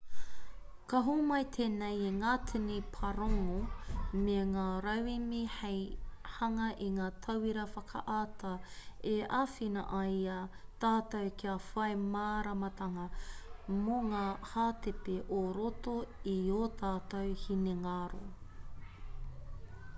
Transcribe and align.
ka 0.91 0.99
homai 1.07 1.43
tēnei 1.55 1.97
i 2.05 2.11
ngā 2.13 2.29
tini 2.51 2.77
pārongo 2.93 3.57
me 4.21 4.37
ngā 4.53 4.63
rauemi 4.85 5.41
hei 5.57 5.83
hanga 6.37 6.69
i 6.85 6.87
ngā 6.95 7.09
tauira 7.25 7.65
whakaata 7.75 8.53
e 9.11 9.13
āwhina 9.41 9.83
ai 9.99 10.15
i 10.15 10.23
a 10.37 10.39
tātou 10.85 11.29
kia 11.43 11.53
whai 11.67 11.91
māramatanga 12.17 13.07
mō 13.83 13.99
ngā 14.09 14.23
hātepe 14.55 15.19
o 15.43 15.43
roto 15.61 15.95
i 16.33 16.35
ō 16.59 16.65
tātou 16.83 17.37
hinengaro 17.47 18.27